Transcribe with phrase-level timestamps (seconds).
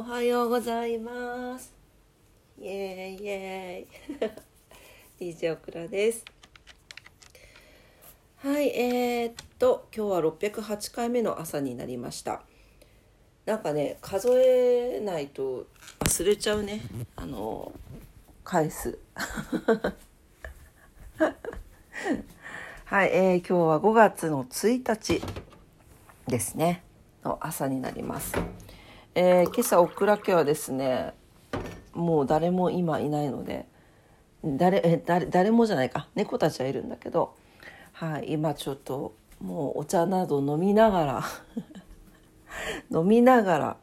[0.00, 1.74] おはようございます。
[2.58, 5.34] イエーイイエーイ。
[5.36, 6.24] DJ オクラです。
[8.38, 12.40] はい、えー、っと今日は608回目の朝になりました。
[13.44, 15.66] なんかね数えないと
[15.98, 16.80] 忘れちゃうね。
[17.14, 17.70] あの
[18.42, 18.98] 返す。
[22.86, 25.22] はい、えー、今日は5月の1日
[26.26, 26.84] ですね
[27.22, 28.32] の朝になります。
[29.22, 31.12] えー、今朝オクラ家はですね
[31.92, 33.66] もう誰も今いないので
[34.42, 36.08] 誰え誰誰もじゃないか。
[36.14, 37.34] 猫たちはいるんだけど、
[37.92, 41.22] はい、今ちょっともうお茶など飲みながら
[42.98, 43.76] 飲みながら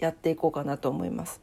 [0.00, 1.40] やっていこうかなと思います。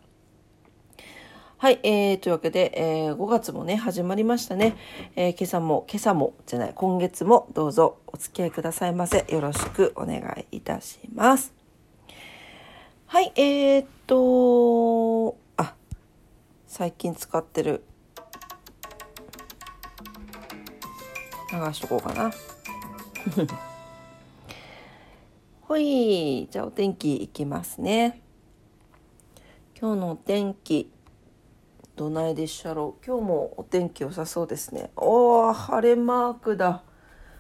[1.58, 4.76] はい、えー、というわけで、えー、5月もね始まりましたね、
[5.16, 9.26] えー、今朝も今朝もじゃない今月もどうぞお付き合いくださいませ。
[9.30, 10.20] よろしくお願
[10.52, 11.59] いいたします。
[13.12, 15.74] はいえー、っとあ
[16.68, 17.84] 最近使ってる。
[21.52, 22.32] 流しとこうかな。
[25.62, 28.22] ほいじゃあお天気いきますね。
[29.82, 30.92] 今日のお天気
[31.96, 33.04] どないでっしゃろう。
[33.04, 34.92] 今日もお天気良さそうですね。
[34.96, 36.84] おー晴れマークだ。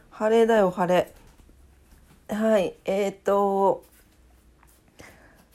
[0.09, 1.13] 晴れだよ晴れ。
[2.35, 3.87] はいえー、っと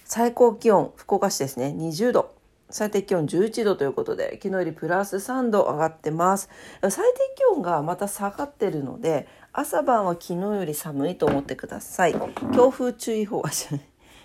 [0.04, 1.74] 最高気温福岡市ですね。
[1.76, 2.34] 20度。
[2.70, 6.48] 最低気温11度ということで昨日よりプラス3度上がってます。
[6.82, 7.00] 最低
[7.36, 12.14] 気温がまた下がってるので朝晩は昨日より寒いと思ってください。
[12.54, 13.50] 強風注意報は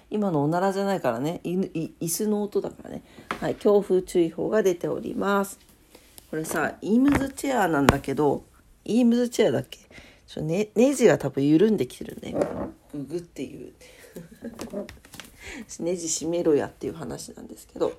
[0.09, 1.41] 今のおならじゃないからね。
[1.43, 3.03] 椅子の音だからね。
[3.39, 3.55] はい。
[3.55, 5.59] 強風注意報が出ております。
[6.29, 8.43] これさイームズチェアなんだけど
[8.83, 9.79] イームズチェアだっけ？
[10.27, 12.35] ちょ、ね、ネジが多分緩んできてるね。
[12.93, 13.73] ググっていう。
[15.79, 17.93] ネジ閉めろやっていう話なんですけど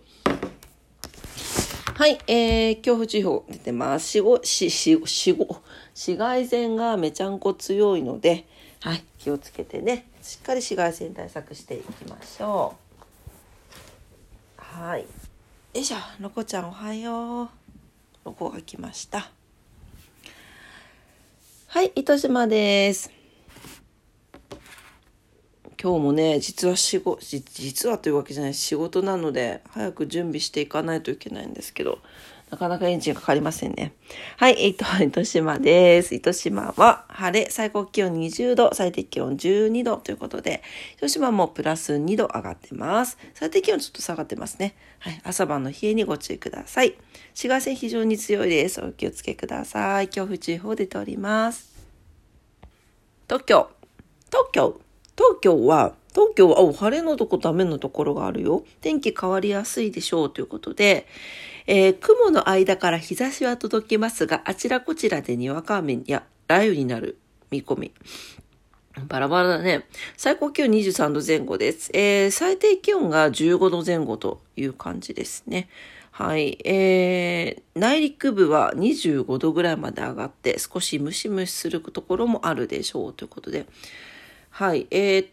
[2.00, 4.08] はい、えー、恐怖注意報出てます。
[4.08, 5.61] しご、し、し、しご、
[5.92, 8.46] 紫外線がめちゃんこ強いので、
[8.80, 12.74] はい、気をつけてね、しっかり紫外線対策していきましょ
[14.58, 14.62] う。
[14.62, 15.02] はい。
[15.02, 15.07] よ
[15.74, 17.48] いしょ、ロコちゃんおはよう。
[18.24, 19.30] ロコが来ました。
[21.67, 23.20] はい、糸島です。
[25.83, 32.01] 今日もね実は仕事実はというわけじゃない仕事なので早く準備していかないといけないんですけど
[32.51, 33.92] なかなかエンジンかかりませんね。
[34.36, 36.17] はい、えっと、 糸島です。
[36.17, 40.61] 糸島は晴れ、最高気温20度、最低気温12度ということで、
[40.96, 43.19] 糸島もプラス2度上がってます。
[43.35, 44.74] 最低気温ちょっと下がってますね。
[44.98, 46.96] はい、朝晩の冷えにご注意ください。
[47.29, 48.80] 紫外線非常に強いです。
[48.80, 50.08] お気をつけください。
[50.08, 51.70] 強風注意報出ております。
[53.29, 53.70] 東京、
[54.29, 54.80] 東京、
[55.20, 58.64] 東京は、東京は、お、晴れのとこと雨のところがあるよ。
[58.81, 61.07] 天気変わりやすいでしょうということで、
[61.67, 67.19] えー、雲の間から日差しは届きますが、あちらこちらでにわか雨や雷雨になる
[67.51, 67.92] 見込み。
[69.08, 69.85] バラバラだね。
[70.17, 71.91] 最高気温23度前後です。
[71.92, 75.69] えー、最低気温が15度前後という感じですね。
[76.13, 76.58] はい。
[76.64, 83.67] えー、内陸部は25度ぐらいまで上がって、少しムシムシするところもあるでしょうということで。
[84.60, 84.86] はい。
[84.90, 85.28] えー、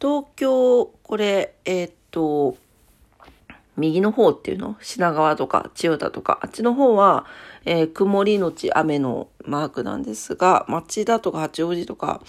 [0.00, 2.56] 東京、これ、えー、っと、
[3.76, 4.76] 右の方っていうの？
[4.80, 7.26] 品川とか千代田とか、あっちの方は、
[7.64, 12.22] えー、曇りのち雨のマークなんですが、町田とか八王子とか、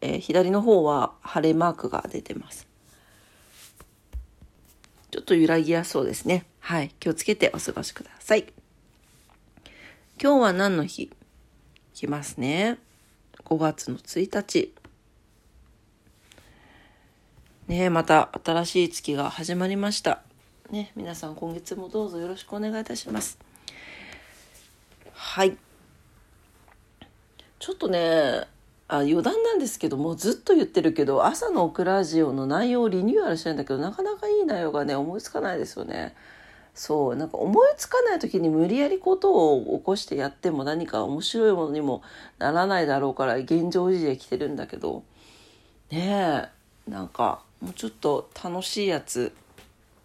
[0.00, 2.68] えー、左の方は晴れマークが出てます。
[5.10, 6.46] ちょっと揺らぎやそうですね。
[6.60, 6.94] はい。
[7.00, 8.46] 気をつけてお過ごしください。
[10.22, 11.02] 今日は何の日？
[11.02, 11.10] い
[11.94, 12.78] きますね。
[13.44, 14.72] 5月の1日。
[17.68, 20.22] ねまた新しい月が始まりました。
[20.70, 23.38] ね、皆さん今月もどうぞよろしくお願いいたします。
[25.12, 25.56] はい。
[27.58, 28.46] ちょっとね、
[28.88, 36.14] あ余談なんですけどもずっと言ってるけど朝のオクラジオの内容をリニューアルしたいんだけどなかなかいい内容がね思いつかないですよね。
[36.72, 42.02] そうなんか思いつかない時に無理やりことを起こしてやっても何か面白いものにも
[42.38, 45.02] ならないだろうから現状維持できてるんだけど
[45.90, 46.50] ね
[46.86, 49.34] えなんかもうちょっと楽しいやつ。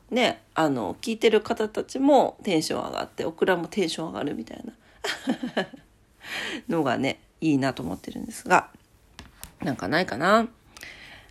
[0.10, 4.74] ねあの聞いてる方たちもテンション上がってオクラもテンション上がるみたいな。
[6.68, 8.70] のがねいいなと思ってるんですが。
[9.62, 10.48] なんかないかな？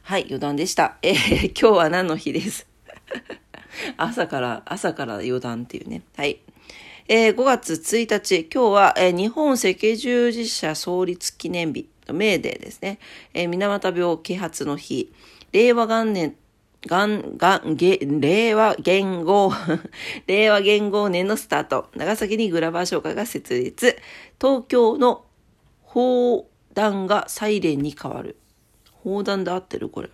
[0.02, 0.98] はい余談でした。
[1.02, 2.68] えー、 今日は何の日です？
[3.98, 6.02] 朝から朝から余談っていうね。
[6.16, 6.38] はい。
[7.08, 12.98] えー、5月1日、今日は、えー、日本赤十字社創立記念日、メーデーですね。
[13.34, 15.12] えー、水俣病啓発の日、
[15.52, 16.36] 令和元年
[16.86, 19.52] がん、がん、げ、令和元号、
[20.26, 21.90] 令和元号年のスタート。
[21.94, 23.98] 長崎にグラバー商会が設立。
[24.40, 25.24] 東京の
[25.82, 28.36] 砲弾がサイレンに変わる。
[28.92, 30.10] 砲弾で合ってるこれ。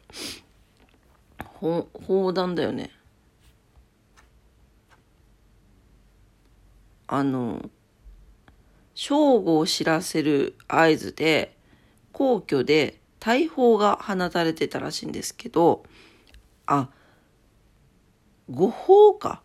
[1.61, 2.91] 砲弾だよね。
[7.09, 7.71] あの、
[8.95, 11.56] 正午を知らせる合図で、
[12.17, 15.85] 皇居で大砲が放たれてたらしいんですけど、
[16.65, 16.89] あ、
[18.49, 19.43] 誤報か。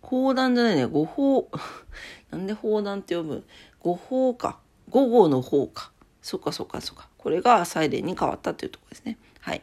[0.00, 0.84] 砲弾じゃないね。
[0.86, 1.50] 誤報。
[2.30, 3.44] なんで砲弾って読む？
[3.80, 4.60] 誤報か。
[4.88, 5.90] 午後の方か。
[6.22, 7.08] そっかそっかそっか。
[7.18, 9.18] これがサイレンに変わったというところですね。
[9.40, 9.62] はい。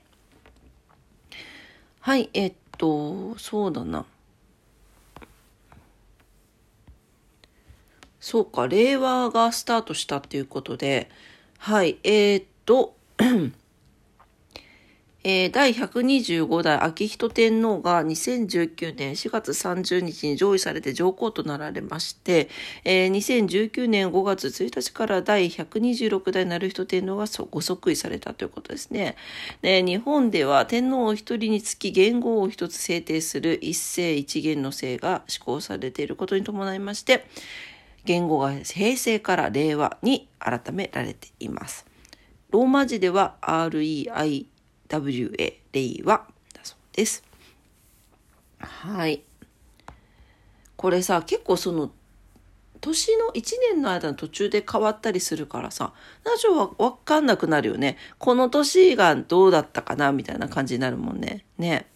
[2.02, 4.06] はい、えっと、そうだな。
[8.20, 11.10] そうか、令和がスタートしたっていうことで、
[11.58, 12.96] はい、えー、っと、
[15.28, 22.48] えー、第125代昭仁天皇が2019年4月30日に上位されて上皇となられまして、
[22.84, 29.16] えー、2019年5月1日から第126代成人天皇がご即位されたということですね。
[29.64, 37.26] で日本では天皇お一人につき元号を一つ制定する一世一元の制が施行されていることに伴いまして、
[38.06, 41.86] 言語が平成から令和に改められています。
[42.52, 44.46] ローマ字では REI
[44.88, 47.24] WA 令和だそうです。
[48.60, 49.22] はい。
[50.76, 51.92] これさ、結構その、
[52.82, 53.42] 年の1
[53.74, 55.94] 年の間の途中で変わったりするからさ、
[56.24, 57.98] 何しろわかんなくなるよね。
[58.20, 61.46] この年がどうだったかなみたいな感じになるもんね。
[61.58, 61.88] ね。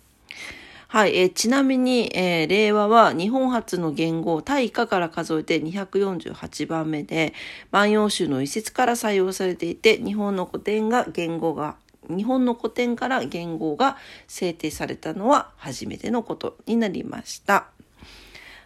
[0.91, 7.35] はい、えー、ちなみに、えー、令和は日本初の言語、大化から数えて248番目で、
[7.69, 11.75] 万葉集の一節から採用されていて、日本の古典が言語が
[12.09, 13.97] 日本の古典から言語が
[14.27, 17.67] 制定されたのは初めてのことになりました。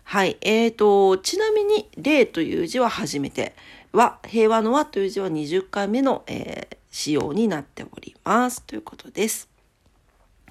[0.06, 0.38] はい。
[0.40, 3.54] えーと、ちなみに、例という字は初めて。
[3.92, 8.64] は、平和の和という字は20回目の、えー、使用になっております。
[8.64, 9.50] ということです。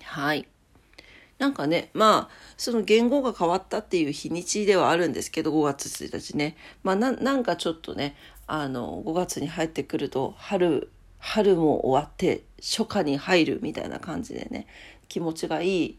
[0.03, 0.47] はい。
[1.39, 6.57] なんかね、まあ、その言語が変わったっていう日にちではあるんですけど、5月1日ね。
[6.83, 10.91] まあ、ななんかちょっとね、あの、5月に入ってくると、春
[11.23, 14.67] 春も終わって初夏に入るみたいな感じでね
[15.09, 15.99] 気持ちがいい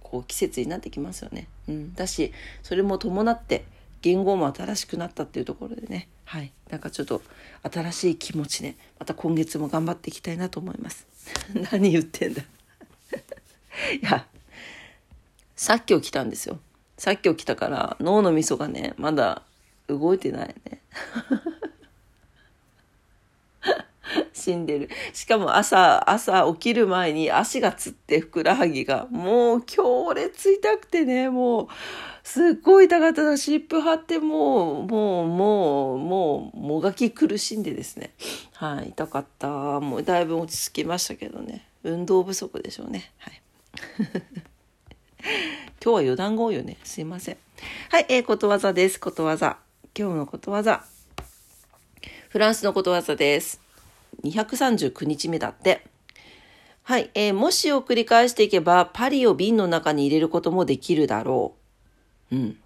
[0.00, 1.48] こう季節になってきますよね。
[1.66, 2.32] うん、だし
[2.62, 3.64] それも伴って
[4.02, 7.22] 言語も新しくなったっていうところでねはいなんかちょっと
[7.62, 11.06] 新しい気持ちで、ね、また今月も頑張っていきたいなと思います。
[11.72, 12.42] 何言ってんだ
[14.00, 14.26] いや
[15.56, 16.60] さっき起きたんですよ。
[16.96, 19.42] さっき起きたから脳のみそがねまだ
[19.88, 20.82] 動いてないね。
[24.32, 24.88] 死んでる。
[25.12, 31.68] しかも朝、朝起きる前に足がつってふくらはぎがもう強烈痛くてね、もう
[32.22, 33.36] すっごい痛かったな。
[33.36, 38.12] 湿布貼ってもう、もう、もう、もう、もがき苦しんでですね。
[38.54, 39.48] はい、痛かった。
[39.80, 41.66] もうだいぶ落ち着きましたけどね。
[41.84, 43.12] 運動不足でしょうね。
[43.18, 43.42] はい。
[45.82, 46.76] 今日は余談が多いよね。
[46.84, 47.36] すいません。
[47.90, 49.00] はい、えー、ことわざです。
[49.00, 49.58] ことわざ。
[49.98, 50.84] 今日のことわざ。
[52.28, 53.60] フランスのことわざです。
[54.22, 55.84] 239日目だって。
[56.84, 61.54] はい、えー、もしを繰り返していけば、パリを瓶の中に入れることもできるだろ
[62.30, 62.36] う。
[62.36, 62.58] うん。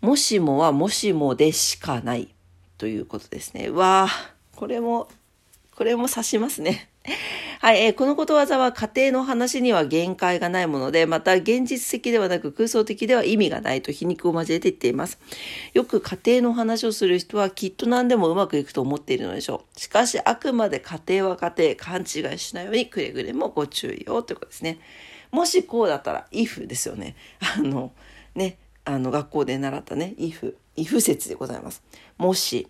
[0.00, 2.34] もしもはもしもでしかない
[2.78, 3.70] ということですね。
[3.70, 5.08] わあ、これも、
[5.76, 6.90] これも指しますね。
[7.62, 15.18] はい、えー、このことわざは家庭の話には限界がないもので、また現実的ではなく空想的では意味がないと皮肉を交えて言っています。
[15.74, 19.78] よく家庭の話をする人はきっと何でもうまくいくと思っているのでしょう。
[19.78, 24.78] しかしあくまで家庭は家庭、勘違いしないようにくれぐれもご注意をということですね。
[25.30, 27.14] もしこうだったら if ですよね。
[27.40, 27.92] あの、
[28.34, 31.82] ね、あの学校で習ったね、if、if 説でございます。
[32.16, 32.68] もし、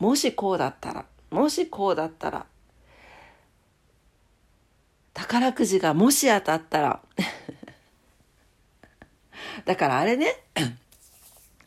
[0.00, 2.46] もしこうだったら、もしこうだったら、
[5.28, 7.02] 宝くじがもし当たったら
[9.66, 10.34] だからあれね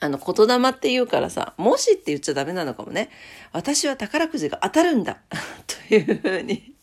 [0.03, 3.11] あの、言霊って言うからさ、もしって言っちゃダメなのかもね。
[3.51, 5.19] 私は宝くじが当たるんだ
[5.67, 6.73] というふうに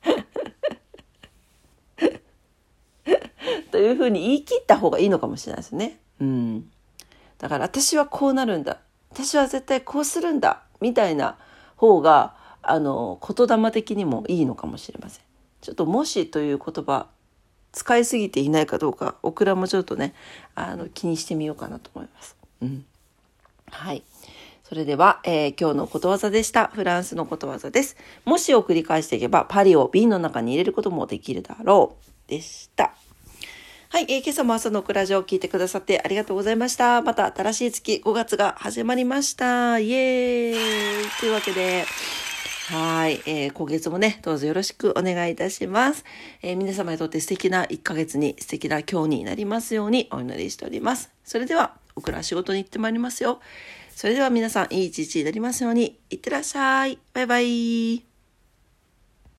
[3.70, 6.00] というふうに言い切った方がいいのかもしれないですね。
[6.18, 6.70] うん。
[7.36, 8.80] だから私はこうなるんだ。
[9.10, 10.62] 私は絶対こうするんだ。
[10.80, 11.36] みたいな
[11.76, 12.37] 方が、
[12.70, 15.24] あの言霊的にもいいのかもしれません。
[15.60, 17.06] ちょっと「もし」という言葉
[17.72, 20.14] 使いすぎていないかどうかオクラもちょっとね
[20.54, 22.36] あの気にしてみようかなと思います。
[22.62, 22.84] うん、
[23.70, 24.02] はい
[24.68, 26.66] それでは、えー、今日のことわざでした。
[26.66, 27.96] フランスのことわざです。
[28.26, 32.28] もしを繰り返していけば、パリを瓶の中に入れることもできるだろう。
[32.28, 32.92] でした。
[33.88, 37.00] はい、えー、今朝も朝のクラジオを聞いてくださってありがとうございました。
[37.00, 39.78] また新しい月5月が始まりました。
[39.78, 41.86] イエーイというわけで、
[42.68, 46.04] はい、えー、今月もね、どうぞよろしくお願いいたします。
[46.42, 51.10] えー、皆様にとって素敵な1ヶ月に、素敵な今日になりますようにお祈りしております。
[51.24, 53.40] それでは、僕ら仕事に行ってまいりますよ。
[53.96, 56.98] それでは皆さん、いい一日になりますように、いってらっしゃい。
[57.14, 58.07] バイバイ。